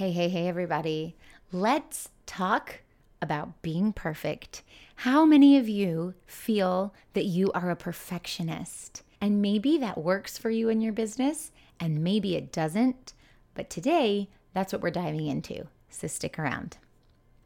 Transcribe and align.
Hey, 0.00 0.12
hey, 0.12 0.30
hey, 0.30 0.48
everybody. 0.48 1.14
Let's 1.52 2.08
talk 2.24 2.80
about 3.20 3.60
being 3.60 3.92
perfect. 3.92 4.62
How 4.94 5.26
many 5.26 5.58
of 5.58 5.68
you 5.68 6.14
feel 6.24 6.94
that 7.12 7.26
you 7.26 7.52
are 7.52 7.68
a 7.68 7.76
perfectionist? 7.76 9.02
And 9.20 9.42
maybe 9.42 9.76
that 9.76 9.98
works 9.98 10.38
for 10.38 10.48
you 10.48 10.70
in 10.70 10.80
your 10.80 10.94
business, 10.94 11.52
and 11.78 12.02
maybe 12.02 12.34
it 12.34 12.50
doesn't. 12.50 13.12
But 13.52 13.68
today, 13.68 14.30
that's 14.54 14.72
what 14.72 14.80
we're 14.80 14.90
diving 14.90 15.26
into. 15.26 15.66
So 15.90 16.06
stick 16.06 16.38
around. 16.38 16.78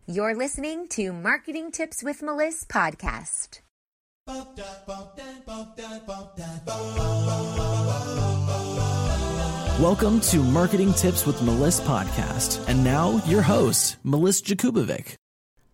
You're 0.07 0.37
listening 0.37 0.87
to 0.91 1.13
Marketing 1.13 1.73
Tips 1.73 2.05
with 2.05 2.23
Melissa 2.23 2.67
podcast. 2.67 3.63
Welcome 9.81 10.21
to 10.21 10.39
Marketing 10.39 10.95
Tips 10.95 11.27
with 11.27 11.43
Melissa 11.43 11.83
podcast. 11.83 12.65
And 12.69 12.85
now 12.85 13.21
your 13.27 13.43
host, 13.43 13.97
Melissa 14.05 14.45
Jakubovic. 14.45 15.15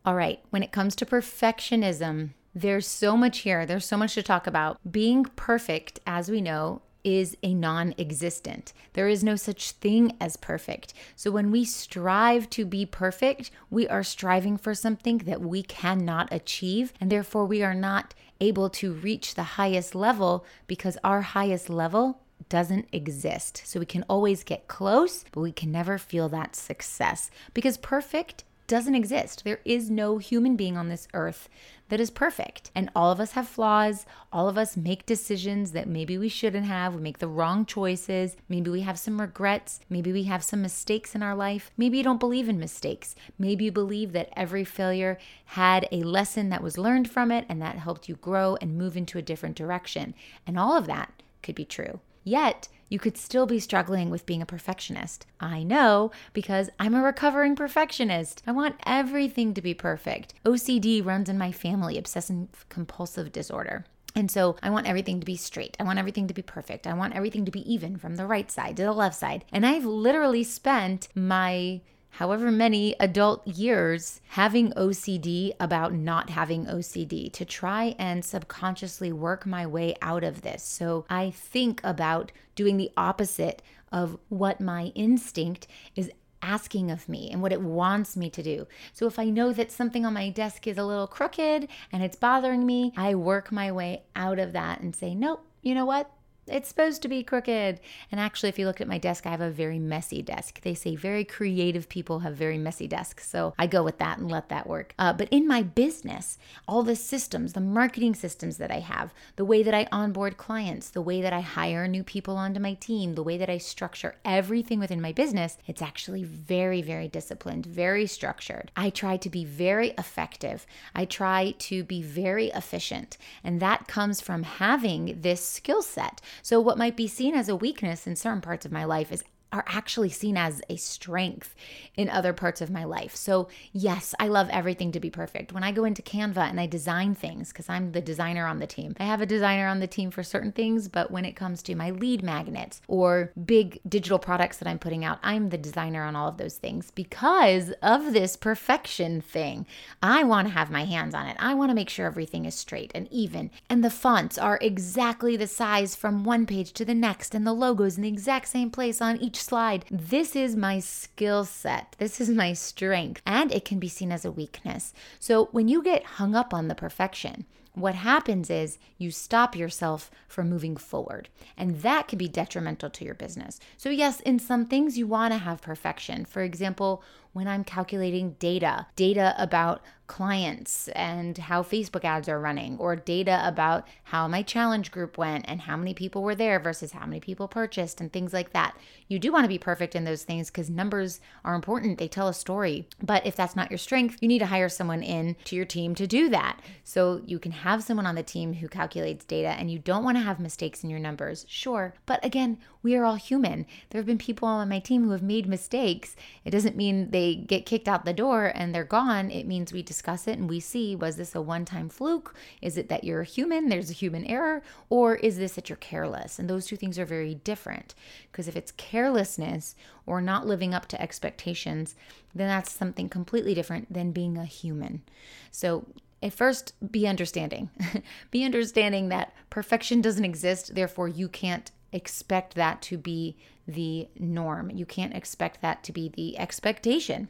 All 0.06 0.14
right, 0.14 0.40
when 0.48 0.62
it 0.62 0.72
comes 0.72 0.96
to 0.96 1.06
perfectionism, 1.06 2.30
there's 2.54 2.86
so 2.86 3.14
much 3.14 3.40
here. 3.40 3.66
There's 3.66 3.84
so 3.84 3.98
much 3.98 4.14
to 4.14 4.22
talk 4.22 4.46
about. 4.46 4.78
Being 4.90 5.24
perfect, 5.36 6.00
as 6.06 6.30
we 6.30 6.40
know, 6.40 6.80
is 7.04 7.36
a 7.42 7.52
non 7.52 7.92
existent. 7.98 8.72
There 8.94 9.06
is 9.06 9.22
no 9.22 9.36
such 9.36 9.72
thing 9.72 10.16
as 10.18 10.38
perfect. 10.38 10.94
So 11.14 11.30
when 11.30 11.50
we 11.50 11.66
strive 11.66 12.48
to 12.50 12.64
be 12.64 12.86
perfect, 12.86 13.50
we 13.68 13.86
are 13.86 14.02
striving 14.02 14.56
for 14.56 14.74
something 14.74 15.18
that 15.18 15.42
we 15.42 15.62
cannot 15.62 16.32
achieve. 16.32 16.94
And 17.02 17.12
therefore, 17.12 17.44
we 17.44 17.62
are 17.62 17.74
not 17.74 18.14
able 18.40 18.70
to 18.70 18.94
reach 18.94 19.34
the 19.34 19.42
highest 19.42 19.94
level 19.94 20.46
because 20.66 20.96
our 21.04 21.20
highest 21.20 21.68
level 21.68 22.22
doesn't 22.50 22.88
exist. 22.92 23.62
So 23.64 23.80
we 23.80 23.86
can 23.86 24.04
always 24.10 24.44
get 24.44 24.68
close, 24.68 25.24
but 25.32 25.40
we 25.40 25.52
can 25.52 25.72
never 25.72 25.96
feel 25.96 26.28
that 26.28 26.54
success 26.54 27.30
because 27.54 27.78
perfect 27.78 28.44
doesn't 28.66 28.94
exist. 28.94 29.42
There 29.42 29.60
is 29.64 29.90
no 29.90 30.18
human 30.18 30.54
being 30.54 30.76
on 30.76 30.88
this 30.88 31.08
earth 31.12 31.48
that 31.88 31.98
is 31.98 32.10
perfect. 32.10 32.70
And 32.72 32.88
all 32.94 33.10
of 33.10 33.18
us 33.18 33.32
have 33.32 33.48
flaws. 33.48 34.06
All 34.32 34.48
of 34.48 34.56
us 34.56 34.76
make 34.76 35.04
decisions 35.04 35.72
that 35.72 35.88
maybe 35.88 36.16
we 36.16 36.28
shouldn't 36.28 36.66
have. 36.66 36.94
We 36.94 37.00
make 37.00 37.18
the 37.18 37.26
wrong 37.26 37.66
choices. 37.66 38.36
Maybe 38.48 38.70
we 38.70 38.82
have 38.82 38.96
some 38.96 39.20
regrets. 39.20 39.80
Maybe 39.90 40.12
we 40.12 40.22
have 40.24 40.44
some 40.44 40.62
mistakes 40.62 41.16
in 41.16 41.22
our 41.22 41.34
life. 41.34 41.72
Maybe 41.76 41.98
you 41.98 42.04
don't 42.04 42.20
believe 42.20 42.48
in 42.48 42.60
mistakes. 42.60 43.16
Maybe 43.40 43.64
you 43.64 43.72
believe 43.72 44.12
that 44.12 44.32
every 44.36 44.64
failure 44.64 45.18
had 45.46 45.88
a 45.90 46.04
lesson 46.04 46.48
that 46.50 46.62
was 46.62 46.78
learned 46.78 47.10
from 47.10 47.32
it 47.32 47.46
and 47.48 47.60
that 47.60 47.78
helped 47.78 48.08
you 48.08 48.14
grow 48.14 48.56
and 48.60 48.78
move 48.78 48.96
into 48.96 49.18
a 49.18 49.22
different 49.22 49.56
direction. 49.56 50.14
And 50.46 50.56
all 50.56 50.76
of 50.76 50.86
that 50.86 51.22
could 51.42 51.56
be 51.56 51.64
true. 51.64 51.98
Yet, 52.24 52.68
you 52.88 52.98
could 52.98 53.16
still 53.16 53.46
be 53.46 53.60
struggling 53.60 54.10
with 54.10 54.26
being 54.26 54.42
a 54.42 54.46
perfectionist. 54.46 55.24
I 55.38 55.62
know 55.62 56.10
because 56.32 56.70
I'm 56.78 56.94
a 56.94 57.02
recovering 57.02 57.54
perfectionist. 57.56 58.42
I 58.46 58.52
want 58.52 58.76
everything 58.84 59.54
to 59.54 59.62
be 59.62 59.74
perfect. 59.74 60.34
OCD 60.44 61.04
runs 61.04 61.28
in 61.28 61.38
my 61.38 61.52
family, 61.52 61.96
obsessive 61.96 62.66
compulsive 62.68 63.32
disorder. 63.32 63.84
And 64.16 64.28
so 64.28 64.56
I 64.60 64.70
want 64.70 64.88
everything 64.88 65.20
to 65.20 65.26
be 65.26 65.36
straight. 65.36 65.76
I 65.78 65.84
want 65.84 66.00
everything 66.00 66.26
to 66.26 66.34
be 66.34 66.42
perfect. 66.42 66.86
I 66.86 66.94
want 66.94 67.14
everything 67.14 67.44
to 67.44 67.52
be 67.52 67.72
even 67.72 67.96
from 67.96 68.16
the 68.16 68.26
right 68.26 68.50
side 68.50 68.76
to 68.76 68.82
the 68.82 68.92
left 68.92 69.14
side. 69.14 69.44
And 69.52 69.64
I've 69.64 69.84
literally 69.84 70.42
spent 70.42 71.08
my 71.14 71.80
however 72.10 72.50
many 72.50 72.94
adult 73.00 73.46
years 73.46 74.20
having 74.28 74.72
OCD 74.72 75.52
about 75.58 75.92
not 75.92 76.30
having 76.30 76.66
OCD 76.66 77.32
to 77.32 77.44
try 77.44 77.94
and 77.98 78.24
subconsciously 78.24 79.12
work 79.12 79.46
my 79.46 79.66
way 79.66 79.94
out 80.02 80.24
of 80.24 80.42
this. 80.42 80.62
So 80.62 81.04
I 81.08 81.30
think 81.30 81.80
about 81.82 82.32
doing 82.54 82.76
the 82.76 82.90
opposite 82.96 83.62
of 83.92 84.18
what 84.28 84.60
my 84.60 84.92
instinct 84.94 85.66
is 85.96 86.10
asking 86.42 86.90
of 86.90 87.08
me 87.08 87.30
and 87.30 87.42
what 87.42 87.52
it 87.52 87.60
wants 87.60 88.16
me 88.16 88.30
to 88.30 88.42
do. 88.42 88.66
So 88.92 89.06
if 89.06 89.18
I 89.18 89.24
know 89.24 89.52
that 89.52 89.70
something 89.72 90.06
on 90.06 90.14
my 90.14 90.30
desk 90.30 90.66
is 90.66 90.78
a 90.78 90.84
little 90.84 91.06
crooked 91.06 91.68
and 91.92 92.02
it's 92.02 92.16
bothering 92.16 92.64
me, 92.64 92.92
I 92.96 93.14
work 93.14 93.52
my 93.52 93.70
way 93.72 94.02
out 94.16 94.38
of 94.38 94.52
that 94.52 94.80
and 94.80 94.94
say, 94.94 95.14
nope, 95.14 95.44
you 95.62 95.74
know 95.74 95.84
what? 95.84 96.10
It's 96.50 96.68
supposed 96.68 97.02
to 97.02 97.08
be 97.08 97.22
crooked. 97.22 97.80
And 98.10 98.20
actually, 98.20 98.48
if 98.48 98.58
you 98.58 98.66
look 98.66 98.80
at 98.80 98.88
my 98.88 98.98
desk, 98.98 99.26
I 99.26 99.30
have 99.30 99.40
a 99.40 99.50
very 99.50 99.78
messy 99.78 100.22
desk. 100.22 100.60
They 100.62 100.74
say 100.74 100.96
very 100.96 101.24
creative 101.24 101.88
people 101.88 102.20
have 102.20 102.34
very 102.34 102.58
messy 102.58 102.86
desks. 102.86 103.28
So 103.28 103.54
I 103.58 103.66
go 103.66 103.82
with 103.82 103.98
that 103.98 104.18
and 104.18 104.30
let 104.30 104.48
that 104.48 104.66
work. 104.66 104.94
Uh, 104.98 105.12
but 105.12 105.28
in 105.30 105.46
my 105.46 105.62
business, 105.62 106.38
all 106.66 106.82
the 106.82 106.96
systems, 106.96 107.52
the 107.52 107.60
marketing 107.60 108.14
systems 108.14 108.56
that 108.58 108.70
I 108.70 108.80
have, 108.80 109.12
the 109.36 109.44
way 109.44 109.62
that 109.62 109.74
I 109.74 109.88
onboard 109.92 110.36
clients, 110.36 110.90
the 110.90 111.02
way 111.02 111.20
that 111.22 111.32
I 111.32 111.40
hire 111.40 111.86
new 111.86 112.02
people 112.02 112.36
onto 112.36 112.60
my 112.60 112.74
team, 112.74 113.14
the 113.14 113.22
way 113.22 113.38
that 113.38 113.50
I 113.50 113.58
structure 113.58 114.16
everything 114.24 114.78
within 114.78 115.00
my 115.00 115.12
business, 115.12 115.58
it's 115.66 115.82
actually 115.82 116.24
very, 116.24 116.82
very 116.82 117.08
disciplined, 117.08 117.66
very 117.66 118.06
structured. 118.06 118.70
I 118.76 118.90
try 118.90 119.16
to 119.18 119.30
be 119.30 119.44
very 119.44 119.90
effective. 119.98 120.66
I 120.94 121.04
try 121.04 121.54
to 121.58 121.84
be 121.84 122.02
very 122.02 122.48
efficient. 122.48 123.16
And 123.44 123.60
that 123.60 123.86
comes 123.86 124.20
from 124.20 124.42
having 124.42 125.20
this 125.20 125.46
skill 125.46 125.82
set. 125.82 126.20
So, 126.42 126.60
what 126.60 126.78
might 126.78 126.96
be 126.96 127.06
seen 127.06 127.34
as 127.34 127.48
a 127.48 127.56
weakness 127.56 128.06
in 128.06 128.16
certain 128.16 128.40
parts 128.40 128.66
of 128.66 128.72
my 128.72 128.84
life 128.84 129.12
is 129.12 129.24
are 129.52 129.64
actually 129.66 130.10
seen 130.10 130.36
as 130.36 130.62
a 130.68 130.76
strength 130.76 131.54
in 131.96 132.08
other 132.08 132.32
parts 132.32 132.60
of 132.60 132.70
my 132.70 132.84
life. 132.84 133.16
So, 133.16 133.48
yes, 133.72 134.14
I 134.18 134.28
love 134.28 134.48
everything 134.50 134.92
to 134.92 135.00
be 135.00 135.10
perfect. 135.10 135.52
When 135.52 135.64
I 135.64 135.72
go 135.72 135.84
into 135.84 136.02
Canva 136.02 136.48
and 136.48 136.60
I 136.60 136.66
design 136.66 137.14
things, 137.14 137.48
because 137.48 137.68
I'm 137.68 137.92
the 137.92 138.00
designer 138.00 138.46
on 138.46 138.58
the 138.58 138.66
team, 138.66 138.94
I 139.00 139.04
have 139.04 139.20
a 139.20 139.26
designer 139.26 139.66
on 139.66 139.80
the 139.80 139.86
team 139.86 140.10
for 140.10 140.22
certain 140.22 140.52
things, 140.52 140.88
but 140.88 141.10
when 141.10 141.24
it 141.24 141.36
comes 141.36 141.62
to 141.62 141.74
my 141.74 141.90
lead 141.90 142.22
magnets 142.22 142.80
or 142.88 143.32
big 143.44 143.80
digital 143.88 144.18
products 144.18 144.58
that 144.58 144.68
I'm 144.68 144.78
putting 144.78 145.04
out, 145.04 145.18
I'm 145.22 145.48
the 145.48 145.58
designer 145.58 146.04
on 146.04 146.16
all 146.16 146.28
of 146.28 146.36
those 146.36 146.56
things 146.56 146.90
because 146.90 147.72
of 147.82 148.12
this 148.12 148.36
perfection 148.36 149.20
thing. 149.20 149.66
I 150.02 150.24
want 150.24 150.48
to 150.48 150.54
have 150.54 150.70
my 150.70 150.84
hands 150.84 151.14
on 151.14 151.26
it. 151.26 151.36
I 151.38 151.54
want 151.54 151.70
to 151.70 151.74
make 151.74 151.88
sure 151.88 152.06
everything 152.06 152.44
is 152.44 152.54
straight 152.54 152.92
and 152.94 153.08
even, 153.10 153.50
and 153.68 153.82
the 153.82 153.90
fonts 153.90 154.38
are 154.38 154.58
exactly 154.60 155.36
the 155.36 155.46
size 155.46 155.96
from 155.96 156.24
one 156.24 156.46
page 156.46 156.72
to 156.74 156.84
the 156.84 156.94
next, 156.94 157.34
and 157.34 157.46
the 157.46 157.52
logos 157.52 157.96
in 157.96 158.02
the 158.02 158.08
exact 158.08 158.48
same 158.48 158.70
place 158.70 159.00
on 159.00 159.16
each 159.16 159.39
slide. 159.40 159.84
This 159.90 160.36
is 160.36 160.56
my 160.56 160.78
skill 160.78 161.44
set. 161.44 161.96
This 161.98 162.20
is 162.20 162.28
my 162.28 162.52
strength, 162.52 163.22
and 163.26 163.52
it 163.52 163.64
can 163.64 163.78
be 163.78 163.88
seen 163.88 164.12
as 164.12 164.24
a 164.24 164.32
weakness. 164.32 164.92
So 165.18 165.46
when 165.52 165.68
you 165.68 165.82
get 165.82 166.04
hung 166.04 166.34
up 166.34 166.54
on 166.54 166.68
the 166.68 166.74
perfection, 166.74 167.46
what 167.74 167.94
happens 167.94 168.50
is 168.50 168.78
you 168.98 169.10
stop 169.10 169.54
yourself 169.54 170.10
from 170.26 170.50
moving 170.50 170.76
forward, 170.76 171.28
and 171.56 171.82
that 171.82 172.08
can 172.08 172.18
be 172.18 172.28
detrimental 172.28 172.90
to 172.90 173.04
your 173.04 173.14
business. 173.14 173.60
So, 173.76 173.90
yes, 173.90 174.20
in 174.20 174.38
some 174.38 174.66
things 174.66 174.98
you 174.98 175.06
want 175.06 175.32
to 175.32 175.38
have 175.38 175.62
perfection. 175.62 176.24
For 176.24 176.42
example, 176.42 177.02
when 177.32 177.48
I'm 177.48 177.64
calculating 177.64 178.36
data, 178.38 178.86
data 178.96 179.34
about 179.38 179.82
clients 180.06 180.88
and 180.88 181.38
how 181.38 181.62
Facebook 181.62 182.04
ads 182.04 182.28
are 182.28 182.40
running, 182.40 182.76
or 182.78 182.96
data 182.96 183.40
about 183.44 183.86
how 184.02 184.26
my 184.26 184.42
challenge 184.42 184.90
group 184.90 185.16
went 185.16 185.44
and 185.46 185.60
how 185.60 185.76
many 185.76 185.94
people 185.94 186.24
were 186.24 186.34
there 186.34 186.58
versus 186.58 186.90
how 186.90 187.06
many 187.06 187.20
people 187.20 187.46
purchased, 187.46 188.00
and 188.00 188.12
things 188.12 188.32
like 188.32 188.52
that. 188.52 188.76
You 189.06 189.20
do 189.20 189.30
want 189.30 189.44
to 189.44 189.48
be 189.48 189.58
perfect 189.58 189.94
in 189.94 190.02
those 190.02 190.24
things 190.24 190.50
because 190.50 190.68
numbers 190.68 191.20
are 191.44 191.54
important. 191.54 191.98
They 191.98 192.08
tell 192.08 192.26
a 192.26 192.34
story. 192.34 192.88
But 193.00 193.24
if 193.24 193.36
that's 193.36 193.54
not 193.54 193.70
your 193.70 193.78
strength, 193.78 194.18
you 194.20 194.26
need 194.26 194.40
to 194.40 194.46
hire 194.46 194.68
someone 194.68 195.04
in 195.04 195.36
to 195.44 195.54
your 195.54 195.64
team 195.64 195.94
to 195.94 196.08
do 196.08 196.28
that. 196.30 196.60
So 196.82 197.22
you 197.24 197.38
can 197.38 197.52
have 197.52 197.84
someone 197.84 198.06
on 198.06 198.16
the 198.16 198.24
team 198.24 198.54
who 198.54 198.66
calculates 198.66 199.24
data 199.24 199.50
and 199.50 199.70
you 199.70 199.78
don't 199.78 200.02
want 200.02 200.16
to 200.16 200.24
have 200.24 200.40
mistakes 200.40 200.82
in 200.82 200.90
your 200.90 200.98
numbers, 200.98 201.46
sure. 201.48 201.94
But 202.04 202.24
again, 202.24 202.58
we 202.82 202.96
are 202.96 203.04
all 203.04 203.16
human. 203.16 203.66
There 203.90 203.98
have 203.98 204.06
been 204.06 204.18
people 204.18 204.48
on 204.48 204.68
my 204.68 204.78
team 204.78 205.04
who 205.04 205.10
have 205.10 205.22
made 205.22 205.46
mistakes. 205.46 206.16
It 206.44 206.50
doesn't 206.50 206.76
mean 206.76 207.10
they 207.10 207.34
get 207.34 207.66
kicked 207.66 207.88
out 207.88 208.04
the 208.04 208.12
door 208.12 208.50
and 208.54 208.74
they're 208.74 208.84
gone. 208.84 209.30
It 209.30 209.46
means 209.46 209.72
we 209.72 209.82
discuss 209.82 210.26
it 210.26 210.38
and 210.38 210.48
we 210.48 210.60
see 210.60 210.96
was 210.96 211.16
this 211.16 211.34
a 211.34 211.42
one 211.42 211.64
time 211.64 211.88
fluke? 211.88 212.34
Is 212.62 212.76
it 212.76 212.88
that 212.88 213.04
you're 213.04 213.20
a 213.20 213.24
human, 213.24 213.68
there's 213.68 213.90
a 213.90 213.94
human 213.94 214.24
error? 214.24 214.62
Or 214.88 215.16
is 215.16 215.36
this 215.36 215.52
that 215.52 215.68
you're 215.68 215.76
careless? 215.76 216.38
And 216.38 216.48
those 216.48 216.66
two 216.66 216.76
things 216.76 216.98
are 216.98 217.04
very 217.04 217.34
different. 217.34 217.94
Because 218.30 218.48
if 218.48 218.56
it's 218.56 218.72
carelessness 218.72 219.74
or 220.06 220.20
not 220.20 220.46
living 220.46 220.72
up 220.72 220.86
to 220.86 221.00
expectations, 221.00 221.94
then 222.34 222.48
that's 222.48 222.72
something 222.72 223.08
completely 223.08 223.54
different 223.54 223.92
than 223.92 224.12
being 224.12 224.38
a 224.38 224.44
human. 224.44 225.02
So 225.50 225.86
at 226.22 226.32
first 226.32 226.74
be 226.92 227.06
understanding 227.06 227.70
be 228.30 228.44
understanding 228.44 229.08
that 229.08 229.32
perfection 229.48 230.02
doesn't 230.02 230.24
exist 230.24 230.74
therefore 230.74 231.08
you 231.08 231.28
can't 231.28 231.70
expect 231.92 232.54
that 232.54 232.82
to 232.82 232.98
be 232.98 233.36
the 233.66 234.08
norm. 234.18 234.70
You 234.70 234.86
can't 234.86 235.14
expect 235.14 235.60
that 235.62 235.82
to 235.84 235.92
be 235.92 236.08
the 236.08 236.38
expectation. 236.38 237.28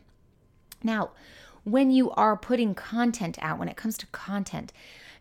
Now, 0.82 1.10
when 1.64 1.90
you 1.90 2.10
are 2.12 2.36
putting 2.36 2.74
content 2.74 3.38
out, 3.42 3.58
when 3.58 3.68
it 3.68 3.76
comes 3.76 3.98
to 3.98 4.06
content, 4.06 4.72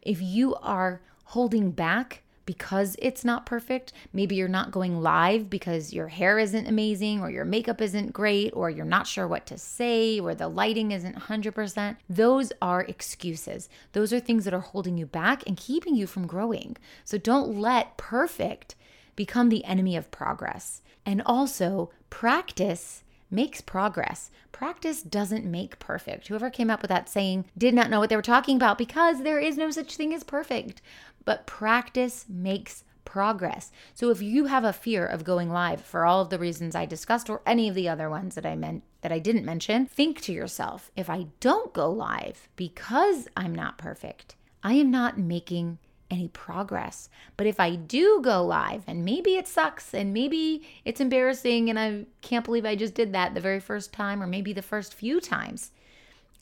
if 0.01 0.21
you 0.21 0.55
are 0.55 1.01
holding 1.25 1.71
back 1.71 2.23
because 2.45 2.95
it's 2.97 3.23
not 3.23 3.45
perfect, 3.45 3.93
maybe 4.11 4.33
you're 4.33 4.47
not 4.47 4.71
going 4.71 5.03
live 5.03 5.51
because 5.51 5.93
your 5.93 6.07
hair 6.07 6.39
isn't 6.39 6.65
amazing 6.65 7.21
or 7.21 7.29
your 7.29 7.45
makeup 7.45 7.79
isn't 7.79 8.11
great 8.11 8.51
or 8.55 8.71
you're 8.71 8.85
not 8.85 9.05
sure 9.05 9.27
what 9.27 9.45
to 9.45 9.55
say 9.55 10.19
or 10.19 10.33
the 10.33 10.47
lighting 10.47 10.91
isn't 10.91 11.15
100%, 11.15 11.97
those 12.09 12.51
are 12.59 12.81
excuses. 12.81 13.69
Those 13.91 14.11
are 14.11 14.19
things 14.19 14.45
that 14.45 14.53
are 14.55 14.61
holding 14.61 14.97
you 14.97 15.05
back 15.05 15.43
and 15.45 15.55
keeping 15.55 15.93
you 15.93 16.07
from 16.07 16.25
growing. 16.25 16.75
So 17.05 17.19
don't 17.19 17.59
let 17.59 17.97
perfect 17.97 18.73
become 19.19 19.49
the 19.49 19.65
enemy 19.65 19.97
of 19.97 20.09
progress. 20.11 20.81
And 21.05 21.21
also, 21.25 21.91
practice 22.09 23.03
makes 23.29 23.59
progress. 23.59 24.31
Practice 24.53 25.01
doesn't 25.01 25.43
make 25.43 25.77
perfect. 25.77 26.29
Whoever 26.29 26.49
came 26.49 26.69
up 26.69 26.81
with 26.81 26.87
that 26.87 27.09
saying 27.09 27.43
did 27.57 27.73
not 27.73 27.89
know 27.89 27.99
what 27.99 28.09
they 28.09 28.15
were 28.15 28.21
talking 28.21 28.55
about 28.55 28.77
because 28.77 29.21
there 29.21 29.37
is 29.37 29.57
no 29.57 29.71
such 29.71 29.97
thing 29.97 30.13
as 30.13 30.23
perfect. 30.23 30.81
But 31.25 31.45
practice 31.45 32.27
makes 32.29 32.85
progress. 33.03 33.73
So 33.93 34.09
if 34.09 34.21
you 34.21 34.45
have 34.45 34.63
a 34.63 34.71
fear 34.71 35.05
of 35.05 35.25
going 35.25 35.51
live 35.51 35.81
for 35.81 36.05
all 36.05 36.21
of 36.21 36.29
the 36.29 36.39
reasons 36.39 36.73
I 36.73 36.85
discussed 36.85 37.29
or 37.29 37.41
any 37.45 37.67
of 37.67 37.75
the 37.75 37.89
other 37.89 38.09
ones 38.09 38.35
that 38.35 38.45
I 38.45 38.55
meant 38.55 38.83
that 39.01 39.11
I 39.11 39.19
didn't 39.19 39.43
mention, 39.43 39.85
think 39.85 40.21
to 40.21 40.31
yourself, 40.31 40.91
if 40.95 41.09
I 41.09 41.27
don't 41.41 41.73
go 41.73 41.91
live 41.91 42.47
because 42.55 43.27
I'm 43.35 43.53
not 43.53 43.77
perfect, 43.77 44.37
I 44.63 44.75
am 44.75 44.89
not 44.89 45.17
making 45.17 45.77
any 46.11 46.27
progress. 46.29 47.09
But 47.37 47.47
if 47.47 47.59
I 47.59 47.75
do 47.75 48.21
go 48.21 48.43
live 48.45 48.83
and 48.87 49.05
maybe 49.05 49.35
it 49.35 49.47
sucks 49.47 49.93
and 49.93 50.13
maybe 50.13 50.67
it's 50.85 51.01
embarrassing 51.01 51.69
and 51.69 51.79
I 51.79 52.05
can't 52.21 52.45
believe 52.45 52.65
I 52.65 52.75
just 52.75 52.95
did 52.95 53.13
that 53.13 53.33
the 53.33 53.41
very 53.41 53.59
first 53.59 53.93
time 53.93 54.21
or 54.21 54.27
maybe 54.27 54.53
the 54.53 54.61
first 54.61 54.93
few 54.93 55.19
times, 55.19 55.71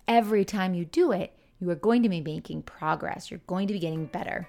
every 0.08 0.46
time 0.46 0.74
you 0.74 0.86
do 0.86 1.12
it, 1.12 1.34
you 1.60 1.70
are 1.70 1.76
going 1.76 2.04
to 2.04 2.10
be 2.10 2.22
making 2.22 2.62
progress. 2.64 3.30
You're 3.30 3.42
going 3.48 3.68
to 3.68 3.74
be 3.74 3.80
getting 3.80 4.06
better. 4.06 4.48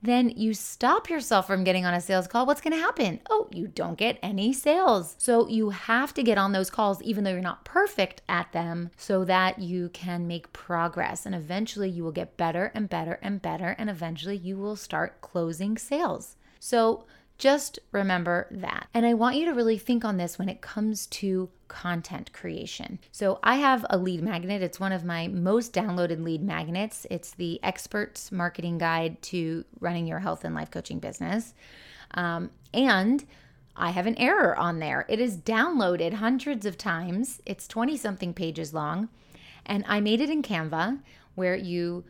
then 0.00 0.30
you 0.36 0.54
stop 0.54 1.10
yourself 1.10 1.46
from 1.46 1.64
getting 1.64 1.84
on 1.84 1.94
a 1.94 2.00
sales 2.00 2.28
call, 2.28 2.46
what's 2.46 2.60
going 2.60 2.72
to 2.72 2.80
happen? 2.80 3.20
Oh, 3.30 3.48
you 3.52 3.66
don't 3.66 3.98
get 3.98 4.18
any 4.22 4.52
sales. 4.52 5.16
So 5.18 5.48
you 5.48 5.70
have 5.70 6.14
to 6.14 6.22
get 6.22 6.38
on 6.38 6.52
those 6.52 6.70
calls, 6.70 7.02
even 7.02 7.24
though 7.24 7.32
you're 7.32 7.40
not 7.40 7.64
perfect 7.64 8.22
at 8.28 8.52
them, 8.52 8.90
so 8.96 9.24
that 9.24 9.58
you 9.58 9.88
can 9.88 10.28
make 10.28 10.52
progress. 10.52 11.26
And 11.26 11.34
eventually 11.34 11.90
you 11.90 12.04
will 12.04 12.12
get 12.12 12.36
better 12.36 12.70
and 12.74 12.88
better 12.88 13.18
and 13.22 13.42
better. 13.42 13.74
And 13.76 13.90
eventually 13.90 14.36
you 14.36 14.56
will 14.56 14.76
start 14.76 15.20
closing 15.20 15.76
sales. 15.76 16.36
So 16.60 17.04
just 17.38 17.78
remember 17.92 18.48
that. 18.50 18.88
And 18.92 19.06
I 19.06 19.14
want 19.14 19.36
you 19.36 19.44
to 19.46 19.54
really 19.54 19.78
think 19.78 20.04
on 20.04 20.16
this 20.16 20.38
when 20.38 20.48
it 20.48 20.60
comes 20.60 21.06
to 21.06 21.48
content 21.68 22.32
creation. 22.32 22.98
So 23.12 23.38
I 23.42 23.56
have 23.56 23.86
a 23.88 23.96
lead 23.96 24.22
magnet. 24.22 24.60
It's 24.60 24.80
one 24.80 24.92
of 24.92 25.04
my 25.04 25.28
most 25.28 25.72
downloaded 25.72 26.22
lead 26.22 26.42
magnets. 26.42 27.06
It's 27.10 27.30
the 27.30 27.62
Experts 27.62 28.32
Marketing 28.32 28.76
Guide 28.76 29.22
to 29.22 29.64
Running 29.78 30.06
Your 30.06 30.18
Health 30.18 30.44
and 30.44 30.54
Life 30.54 30.70
Coaching 30.70 30.98
Business. 30.98 31.54
Um, 32.12 32.50
and 32.74 33.24
I 33.76 33.90
have 33.90 34.06
an 34.06 34.18
error 34.18 34.58
on 34.58 34.80
there. 34.80 35.06
It 35.08 35.20
is 35.20 35.36
downloaded 35.36 36.14
hundreds 36.14 36.66
of 36.66 36.76
times. 36.76 37.40
It's 37.46 37.68
20 37.68 37.96
something 37.96 38.34
pages 38.34 38.74
long. 38.74 39.08
And 39.64 39.84
I 39.86 40.00
made 40.00 40.20
it 40.20 40.30
in 40.30 40.42
Canva 40.42 40.98
where 41.36 41.54
you 41.54 42.04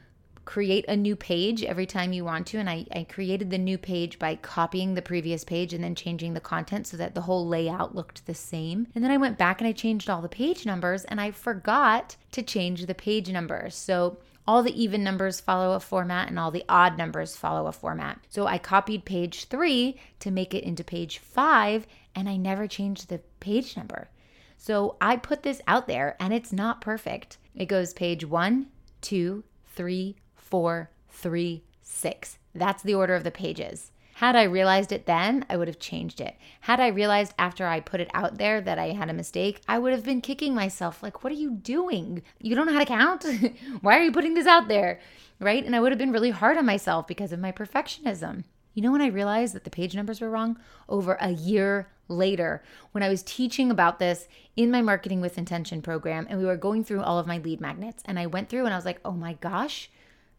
create 0.48 0.86
a 0.88 0.96
new 0.96 1.14
page 1.14 1.62
every 1.62 1.84
time 1.84 2.10
you 2.10 2.24
want 2.24 2.46
to. 2.46 2.56
And 2.56 2.70
I, 2.70 2.86
I 2.90 3.04
created 3.04 3.50
the 3.50 3.58
new 3.58 3.76
page 3.76 4.18
by 4.18 4.34
copying 4.34 4.94
the 4.94 5.02
previous 5.02 5.44
page 5.44 5.74
and 5.74 5.84
then 5.84 5.94
changing 5.94 6.32
the 6.32 6.40
content 6.40 6.86
so 6.86 6.96
that 6.96 7.14
the 7.14 7.20
whole 7.20 7.46
layout 7.46 7.94
looked 7.94 8.24
the 8.24 8.32
same. 8.32 8.86
And 8.94 9.04
then 9.04 9.10
I 9.10 9.18
went 9.18 9.36
back 9.36 9.60
and 9.60 9.68
I 9.68 9.72
changed 9.72 10.08
all 10.08 10.22
the 10.22 10.28
page 10.28 10.64
numbers 10.64 11.04
and 11.04 11.20
I 11.20 11.32
forgot 11.32 12.16
to 12.32 12.42
change 12.42 12.86
the 12.86 12.94
page 12.94 13.30
numbers. 13.30 13.74
So 13.74 14.16
all 14.46 14.62
the 14.62 14.82
even 14.82 15.04
numbers 15.04 15.38
follow 15.38 15.72
a 15.72 15.80
format 15.80 16.28
and 16.28 16.38
all 16.38 16.50
the 16.50 16.64
odd 16.66 16.96
numbers 16.96 17.36
follow 17.36 17.66
a 17.66 17.72
format. 17.72 18.18
So 18.30 18.46
I 18.46 18.56
copied 18.56 19.04
page 19.04 19.48
three 19.48 20.00
to 20.20 20.30
make 20.30 20.54
it 20.54 20.64
into 20.64 20.82
page 20.82 21.18
five 21.18 21.86
and 22.14 22.26
I 22.26 22.38
never 22.38 22.66
changed 22.66 23.10
the 23.10 23.20
page 23.40 23.76
number. 23.76 24.08
So 24.56 24.96
I 24.98 25.16
put 25.16 25.42
this 25.42 25.60
out 25.68 25.88
there 25.88 26.16
and 26.18 26.32
it's 26.32 26.54
not 26.54 26.80
perfect. 26.80 27.36
It 27.54 27.66
goes 27.66 27.92
page 27.92 28.24
one, 28.24 28.68
two, 29.02 29.44
three, 29.66 30.16
four, 30.48 30.90
three, 31.08 31.64
six. 31.82 32.38
That's 32.54 32.82
the 32.82 32.94
order 32.94 33.14
of 33.14 33.24
the 33.24 33.30
pages. 33.30 33.92
Had 34.14 34.34
I 34.34 34.42
realized 34.44 34.90
it 34.90 35.06
then, 35.06 35.44
I 35.48 35.56
would 35.56 35.68
have 35.68 35.78
changed 35.78 36.20
it. 36.20 36.36
Had 36.62 36.80
I 36.80 36.88
realized 36.88 37.34
after 37.38 37.68
I 37.68 37.78
put 37.78 38.00
it 38.00 38.10
out 38.14 38.36
there 38.38 38.60
that 38.60 38.78
I 38.78 38.88
had 38.88 39.08
a 39.08 39.14
mistake, 39.14 39.60
I 39.68 39.78
would 39.78 39.92
have 39.92 40.02
been 40.02 40.20
kicking 40.20 40.54
myself 40.54 41.04
like, 41.04 41.22
what 41.22 41.32
are 41.32 41.36
you 41.36 41.52
doing? 41.52 42.22
You 42.40 42.56
don't 42.56 42.66
know 42.66 42.72
how 42.72 42.80
to 42.80 42.84
count? 42.84 43.24
Why 43.80 43.96
are 43.96 44.02
you 44.02 44.10
putting 44.10 44.34
this 44.34 44.46
out 44.46 44.66
there? 44.66 44.98
Right? 45.38 45.64
And 45.64 45.76
I 45.76 45.80
would 45.80 45.92
have 45.92 46.00
been 46.00 46.10
really 46.10 46.30
hard 46.30 46.56
on 46.56 46.66
myself 46.66 47.06
because 47.06 47.30
of 47.30 47.38
my 47.38 47.52
perfectionism. 47.52 48.42
You 48.74 48.82
know 48.82 48.90
when 48.90 49.02
I 49.02 49.06
realized 49.06 49.54
that 49.54 49.62
the 49.62 49.70
page 49.70 49.94
numbers 49.94 50.20
were 50.20 50.30
wrong? 50.30 50.58
Over 50.88 51.16
a 51.20 51.30
year 51.30 51.88
later, 52.08 52.64
when 52.90 53.04
I 53.04 53.08
was 53.08 53.22
teaching 53.22 53.70
about 53.70 54.00
this 54.00 54.26
in 54.56 54.70
my 54.72 54.82
Marketing 54.82 55.20
with 55.20 55.38
Intention 55.38 55.80
program, 55.80 56.26
and 56.28 56.40
we 56.40 56.44
were 56.44 56.56
going 56.56 56.82
through 56.82 57.02
all 57.02 57.20
of 57.20 57.26
my 57.28 57.38
lead 57.38 57.60
magnets. 57.60 58.02
And 58.04 58.18
I 58.18 58.26
went 58.26 58.48
through 58.48 58.64
and 58.64 58.74
I 58.74 58.76
was 58.76 58.84
like, 58.84 59.00
oh 59.04 59.12
my 59.12 59.34
gosh, 59.34 59.90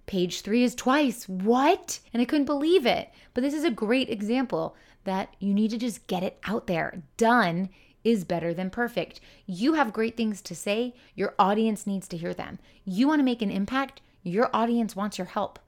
Page 0.10 0.42
three 0.42 0.64
is 0.64 0.74
twice. 0.74 1.30
What? 1.30 2.00
And 2.12 2.20
I 2.20 2.26
couldn't 2.26 2.46
believe 2.46 2.88
it. 2.88 3.12
But 3.36 3.42
this 3.42 3.54
is 3.54 3.64
a 3.64 3.70
great 3.70 4.10
example 4.10 4.76
that 5.04 5.36
you 5.38 5.54
need 5.54 5.70
to 5.70 5.78
just 5.78 6.08
get 6.08 6.24
it 6.24 6.40
out 6.46 6.66
there. 6.66 7.04
Done 7.18 7.70
is 8.04 8.24
better 8.24 8.52
than 8.52 8.72
perfect. 8.72 9.22
You 9.46 9.74
have 9.74 9.94
great 9.94 10.18
things 10.18 10.42
to 10.42 10.56
say. 10.56 10.96
Your 11.14 11.36
audience 11.38 11.86
needs 11.86 12.08
to 12.08 12.18
hear 12.18 12.34
them. 12.34 12.58
You 12.86 13.08
want 13.08 13.20
to 13.20 13.24
make 13.24 13.44
an 13.44 13.52
impact. 13.52 14.02
Your 14.24 14.50
audience 14.52 14.96
wants 14.96 15.20
your 15.20 15.28
help. 15.28 15.60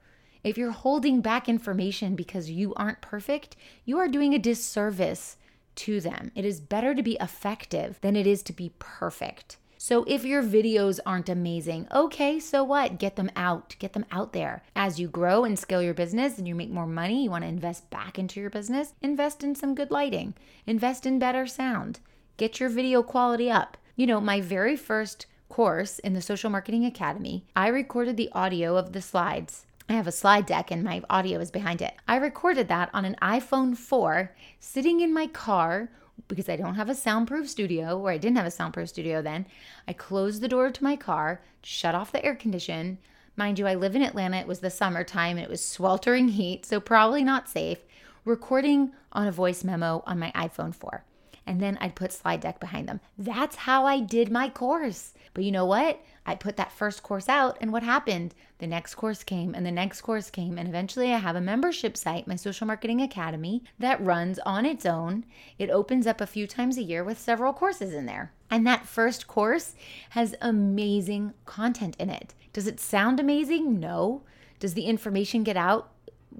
If 0.42 0.58
you're 0.58 0.72
holding 0.72 1.20
back 1.20 1.48
information 1.48 2.16
because 2.16 2.50
you 2.50 2.74
aren't 2.74 3.00
perfect, 3.00 3.54
you 3.84 3.96
are 3.98 4.08
doing 4.08 4.34
a 4.34 4.40
disservice 4.40 5.36
to 5.76 6.00
them. 6.00 6.32
It 6.34 6.44
is 6.44 6.58
better 6.60 6.96
to 6.96 7.02
be 7.04 7.16
effective 7.20 8.00
than 8.00 8.16
it 8.16 8.26
is 8.26 8.42
to 8.42 8.52
be 8.52 8.72
perfect. 8.80 9.58
So 9.84 10.04
if 10.06 10.24
your 10.24 10.44
videos 10.44 11.00
aren't 11.04 11.28
amazing, 11.28 11.88
okay, 11.92 12.38
so 12.38 12.62
what? 12.62 13.00
Get 13.00 13.16
them 13.16 13.32
out, 13.34 13.74
get 13.80 13.94
them 13.94 14.06
out 14.12 14.32
there. 14.32 14.62
As 14.76 15.00
you 15.00 15.08
grow 15.08 15.42
and 15.44 15.58
scale 15.58 15.82
your 15.82 15.92
business 15.92 16.38
and 16.38 16.46
you 16.46 16.54
make 16.54 16.70
more 16.70 16.86
money, 16.86 17.24
you 17.24 17.30
want 17.30 17.42
to 17.42 17.48
invest 17.48 17.90
back 17.90 18.16
into 18.16 18.38
your 18.38 18.48
business, 18.48 18.94
invest 19.02 19.42
in 19.42 19.56
some 19.56 19.74
good 19.74 19.90
lighting, 19.90 20.34
invest 20.68 21.04
in 21.04 21.18
better 21.18 21.48
sound, 21.48 21.98
get 22.36 22.60
your 22.60 22.68
video 22.68 23.02
quality 23.02 23.50
up. 23.50 23.76
You 23.96 24.06
know, 24.06 24.20
my 24.20 24.40
very 24.40 24.76
first 24.76 25.26
course 25.48 25.98
in 25.98 26.12
the 26.12 26.22
Social 26.22 26.48
Marketing 26.48 26.84
Academy, 26.84 27.44
I 27.56 27.66
recorded 27.66 28.16
the 28.16 28.30
audio 28.34 28.76
of 28.76 28.92
the 28.92 29.02
slides. 29.02 29.66
I 29.88 29.94
have 29.94 30.06
a 30.06 30.12
slide 30.12 30.46
deck 30.46 30.70
and 30.70 30.84
my 30.84 31.02
audio 31.10 31.40
is 31.40 31.50
behind 31.50 31.82
it. 31.82 31.94
I 32.06 32.18
recorded 32.18 32.68
that 32.68 32.88
on 32.94 33.04
an 33.04 33.16
iPhone 33.20 33.76
4 33.76 34.32
sitting 34.60 35.00
in 35.00 35.12
my 35.12 35.26
car 35.26 35.90
because 36.28 36.48
I 36.48 36.56
don't 36.56 36.74
have 36.76 36.88
a 36.88 36.94
soundproof 36.94 37.48
studio, 37.48 37.98
or 37.98 38.10
I 38.10 38.18
didn't 38.18 38.36
have 38.36 38.46
a 38.46 38.50
soundproof 38.50 38.88
studio 38.88 39.22
then, 39.22 39.46
I 39.86 39.92
closed 39.92 40.40
the 40.40 40.48
door 40.48 40.70
to 40.70 40.84
my 40.84 40.96
car, 40.96 41.42
shut 41.62 41.94
off 41.94 42.12
the 42.12 42.24
air 42.24 42.34
condition. 42.34 42.98
Mind 43.36 43.58
you, 43.58 43.66
I 43.66 43.74
live 43.74 43.96
in 43.96 44.02
Atlanta. 44.02 44.38
It 44.38 44.46
was 44.46 44.60
the 44.60 44.70
summertime 44.70 45.38
it 45.38 45.48
was 45.48 45.64
sweltering 45.64 46.28
heat, 46.28 46.66
so 46.66 46.80
probably 46.80 47.24
not 47.24 47.48
safe. 47.48 47.78
Recording 48.24 48.92
on 49.12 49.26
a 49.26 49.32
voice 49.32 49.64
memo 49.64 50.02
on 50.06 50.18
my 50.18 50.30
iPhone 50.32 50.74
4. 50.74 51.04
And 51.46 51.60
then 51.60 51.76
I'd 51.80 51.96
put 51.96 52.12
slide 52.12 52.40
deck 52.40 52.60
behind 52.60 52.88
them. 52.88 53.00
That's 53.18 53.56
how 53.56 53.84
I 53.84 54.00
did 54.00 54.30
my 54.30 54.48
course. 54.48 55.12
But 55.34 55.44
you 55.44 55.50
know 55.50 55.66
what? 55.66 56.00
I 56.24 56.36
put 56.36 56.56
that 56.56 56.70
first 56.70 57.02
course 57.02 57.28
out, 57.28 57.58
and 57.60 57.72
what 57.72 57.82
happened? 57.82 58.34
The 58.58 58.66
next 58.68 58.94
course 58.94 59.24
came, 59.24 59.54
and 59.54 59.66
the 59.66 59.72
next 59.72 60.02
course 60.02 60.30
came, 60.30 60.56
and 60.56 60.68
eventually 60.68 61.12
I 61.12 61.18
have 61.18 61.34
a 61.34 61.40
membership 61.40 61.96
site, 61.96 62.28
my 62.28 62.36
Social 62.36 62.66
Marketing 62.66 63.02
Academy, 63.02 63.64
that 63.80 64.00
runs 64.00 64.38
on 64.40 64.64
its 64.64 64.86
own. 64.86 65.24
It 65.58 65.68
opens 65.68 66.06
up 66.06 66.20
a 66.20 66.26
few 66.26 66.46
times 66.46 66.78
a 66.78 66.82
year 66.82 67.02
with 67.02 67.18
several 67.18 67.52
courses 67.52 67.92
in 67.92 68.06
there. 68.06 68.30
And 68.50 68.64
that 68.66 68.86
first 68.86 69.26
course 69.26 69.74
has 70.10 70.36
amazing 70.40 71.34
content 71.44 71.96
in 71.98 72.08
it. 72.08 72.34
Does 72.52 72.68
it 72.68 72.78
sound 72.78 73.18
amazing? 73.18 73.80
No. 73.80 74.22
Does 74.60 74.74
the 74.74 74.84
information 74.84 75.42
get 75.42 75.56
out 75.56 75.90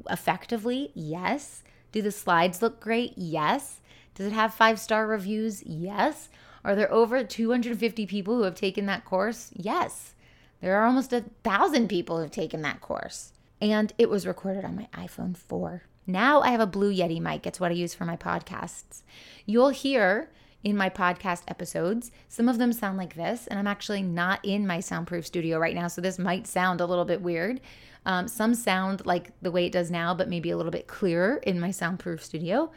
effectively? 0.09 0.93
Yes. 0.95 1.65
Do 1.91 2.03
the 2.03 2.13
slides 2.13 2.63
look 2.63 2.81
great? 2.81 3.15
Yes. 3.17 3.81
Does 4.15 4.27
it 4.27 4.33
have 4.33 4.55
five 4.55 4.79
star 4.79 5.07
reviews? 5.07 5.63
Yes. 5.65 6.29
Are 6.65 6.75
there 6.77 6.93
over 6.93 7.25
250 7.25 8.07
people 8.07 8.37
who 8.37 8.43
have 8.43 8.55
taken 8.55 8.87
that 8.87 9.05
course? 9.05 9.51
Yes. 9.55 10.15
There 10.61 10.77
are 10.77 10.87
almost 10.87 11.13
a 11.13 11.25
thousand 11.43 11.89
people 11.89 12.17
who 12.17 12.23
have 12.23 12.31
taken 12.31 12.63
that 12.63 12.81
course. 12.81 13.33
And 13.61 13.93
it 13.99 14.09
was 14.09 14.27
recorded 14.27 14.65
on 14.65 14.77
my 14.77 14.89
iPhone 14.95 15.37
4. 15.37 15.83
Now 16.07 16.41
I 16.41 16.51
have 16.51 16.61
a 16.61 16.67
Blue 16.67 16.93
Yeti 16.93 17.21
mic. 17.21 17.47
It's 17.47 17.61
what 17.61 17.71
I 17.71 17.75
use 17.75 17.95
for 17.95 18.05
my 18.05 18.17
podcasts. 18.17 19.03
You'll 19.47 19.71
hear 19.71 20.31
in 20.65 20.77
my 20.77 20.89
podcast 20.89 21.43
episodes, 21.49 22.13
some 22.29 22.49
of 22.49 22.59
them 22.59 22.73
sound 22.73 22.97
like 22.97 23.15
this, 23.15 23.47
and 23.49 23.59
I'm 23.59 23.67
actually 23.67 24.03
not 24.03 24.45
in 24.45 24.67
my 24.67 24.81
soundproof 24.81 25.27
studio 25.27 25.59
right 25.59 25.75
now, 25.75 25.89
so 25.89 26.01
this 26.01 26.19
might 26.19 26.47
sound 26.47 26.81
a 26.81 26.87
little 26.87 27.05
bit 27.05 27.21
weird. 27.21 27.61
Um, 28.07 28.29
some 28.29 28.55
sound 28.55 29.05
like 29.07 29.33
the 29.43 29.51
way 29.51 29.67
it 29.67 29.73
does 29.73 29.91
now, 29.91 30.15
but 30.15 30.29
maybe 30.29 30.51
a 30.51 30.57
little 30.57 30.73
bit 30.73 30.87
clearer 30.87 31.37
in 31.39 31.59
my 31.59 31.71
soundproof 31.71 32.25
studio. 32.25 32.71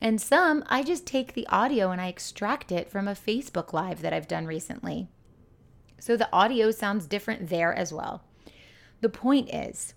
And 0.00 0.20
some, 0.20 0.64
I 0.68 0.82
just 0.82 1.06
take 1.06 1.34
the 1.34 1.46
audio 1.48 1.90
and 1.90 2.00
I 2.00 2.08
extract 2.08 2.72
it 2.72 2.90
from 2.90 3.06
a 3.06 3.12
Facebook 3.12 3.72
Live 3.72 4.00
that 4.00 4.12
I've 4.12 4.28
done 4.28 4.46
recently. 4.46 5.08
So 5.98 6.16
the 6.16 6.32
audio 6.32 6.70
sounds 6.70 7.06
different 7.06 7.50
there 7.50 7.74
as 7.74 7.92
well. 7.92 8.24
The 9.02 9.10
point 9.10 9.52
is, 9.52 9.94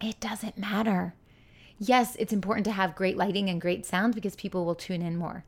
it 0.00 0.18
doesn't 0.18 0.58
matter. 0.58 1.14
Yes, 1.78 2.16
it's 2.16 2.32
important 2.32 2.64
to 2.66 2.72
have 2.72 2.96
great 2.96 3.16
lighting 3.16 3.48
and 3.48 3.60
great 3.60 3.86
sound 3.86 4.14
because 4.14 4.34
people 4.34 4.64
will 4.64 4.74
tune 4.74 5.02
in 5.02 5.16
more. 5.16 5.44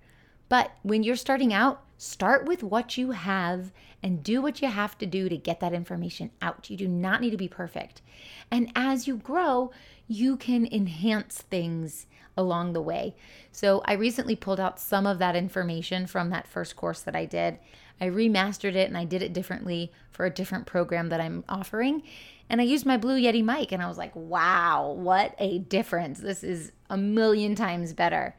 But 0.48 0.72
when 0.82 1.02
you're 1.02 1.16
starting 1.16 1.52
out, 1.52 1.82
start 1.98 2.46
with 2.46 2.62
what 2.62 2.96
you 2.96 3.12
have 3.12 3.72
and 4.02 4.22
do 4.22 4.40
what 4.42 4.60
you 4.62 4.68
have 4.68 4.96
to 4.98 5.06
do 5.06 5.28
to 5.28 5.36
get 5.36 5.60
that 5.60 5.72
information 5.72 6.30
out. 6.40 6.70
You 6.70 6.76
do 6.76 6.86
not 6.86 7.20
need 7.20 7.30
to 7.30 7.36
be 7.36 7.48
perfect. 7.48 8.02
And 8.50 8.70
as 8.76 9.06
you 9.06 9.16
grow, 9.16 9.72
you 10.06 10.36
can 10.36 10.66
enhance 10.70 11.42
things 11.42 12.06
along 12.36 12.72
the 12.72 12.82
way. 12.82 13.16
So 13.50 13.82
I 13.86 13.94
recently 13.94 14.36
pulled 14.36 14.60
out 14.60 14.78
some 14.78 15.06
of 15.06 15.18
that 15.18 15.34
information 15.34 16.06
from 16.06 16.30
that 16.30 16.46
first 16.46 16.76
course 16.76 17.00
that 17.00 17.16
I 17.16 17.24
did. 17.24 17.58
I 18.00 18.06
remastered 18.08 18.74
it 18.74 18.88
and 18.88 18.96
I 18.96 19.04
did 19.04 19.22
it 19.22 19.32
differently 19.32 19.90
for 20.10 20.26
a 20.26 20.30
different 20.30 20.66
program 20.66 21.08
that 21.08 21.20
I'm 21.20 21.44
offering. 21.48 22.02
And 22.48 22.60
I 22.60 22.64
used 22.64 22.86
my 22.86 22.98
Blue 22.98 23.18
Yeti 23.18 23.42
mic 23.42 23.72
and 23.72 23.82
I 23.82 23.88
was 23.88 23.98
like, 23.98 24.14
wow, 24.14 24.94
what 24.96 25.34
a 25.38 25.58
difference. 25.58 26.20
This 26.20 26.44
is 26.44 26.72
a 26.90 26.96
million 26.96 27.54
times 27.54 27.92
better. 27.92 28.36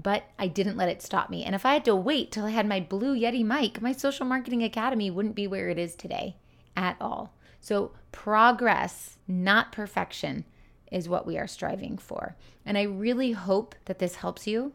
But 0.00 0.24
I 0.38 0.48
didn't 0.48 0.76
let 0.76 0.88
it 0.88 1.02
stop 1.02 1.30
me. 1.30 1.44
And 1.44 1.54
if 1.54 1.64
I 1.64 1.72
had 1.74 1.84
to 1.86 1.96
wait 1.96 2.30
till 2.30 2.44
I 2.44 2.50
had 2.50 2.66
my 2.66 2.80
Blue 2.80 3.16
Yeti 3.16 3.44
mic, 3.44 3.80
my 3.80 3.92
Social 3.92 4.26
Marketing 4.26 4.62
Academy 4.62 5.10
wouldn't 5.10 5.34
be 5.34 5.46
where 5.46 5.68
it 5.68 5.78
is 5.78 5.94
today 5.94 6.36
at 6.76 6.96
all. 7.00 7.32
So, 7.60 7.92
progress, 8.12 9.18
not 9.26 9.72
perfection, 9.72 10.44
is 10.92 11.08
what 11.08 11.26
we 11.26 11.36
are 11.38 11.46
striving 11.46 11.98
for. 11.98 12.36
And 12.64 12.78
I 12.78 12.82
really 12.82 13.32
hope 13.32 13.74
that 13.86 13.98
this 13.98 14.16
helps 14.16 14.46
you 14.46 14.72